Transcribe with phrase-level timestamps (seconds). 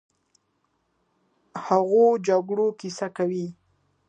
[0.03, 3.47] د هغو جګړو کیسه کوي،